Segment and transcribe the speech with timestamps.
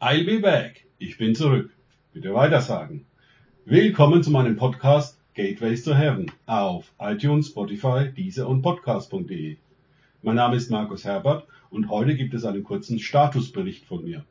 [0.00, 0.86] I'll be back.
[1.00, 1.72] Ich bin zurück.
[2.12, 3.04] Bitte weitersagen.
[3.64, 9.56] Willkommen zu meinem Podcast Gateways to Heaven auf iTunes, Spotify, Deezer und Podcast.de.
[10.22, 14.24] Mein Name ist Markus Herbert und heute gibt es einen kurzen Statusbericht von mir.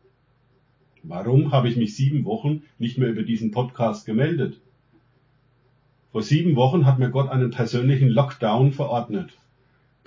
[1.04, 4.62] Warum habe ich mich sieben Wochen nicht mehr über diesen Podcast gemeldet?
[6.14, 9.38] Vor sieben Wochen hat mir Gott einen persönlichen Lockdown verordnet.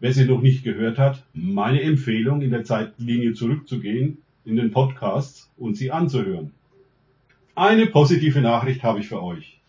[0.02, 5.50] Wer sie noch nicht gehört hat, meine Empfehlung, in der Zeitlinie zurückzugehen, in den Podcasts
[5.56, 6.52] und sie anzuhören.
[7.56, 9.62] Eine positive Nachricht habe ich für euch.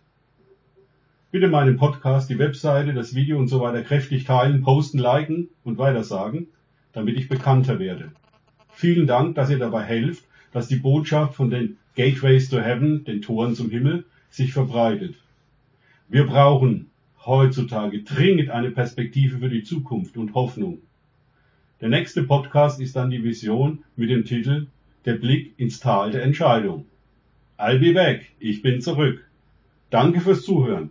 [1.34, 5.78] Bitte meinen Podcast, die Webseite, das Video und so weiter kräftig teilen, posten, liken und
[5.78, 6.46] weitersagen,
[6.92, 8.12] damit ich bekannter werde.
[8.72, 10.22] Vielen Dank, dass ihr dabei helft,
[10.52, 15.16] dass die Botschaft von den Gateways to Heaven, den Toren zum Himmel, sich verbreitet.
[16.08, 16.90] Wir brauchen
[17.26, 20.78] heutzutage dringend eine Perspektive für die Zukunft und Hoffnung.
[21.80, 24.68] Der nächste Podcast ist dann die Vision mit dem Titel
[25.04, 26.86] der Blick ins Tal der Entscheidung.
[27.58, 28.30] I'll be back.
[28.38, 29.28] Ich bin zurück.
[29.90, 30.90] Danke fürs Zuhören.